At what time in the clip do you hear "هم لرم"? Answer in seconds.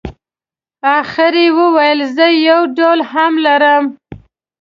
3.11-3.85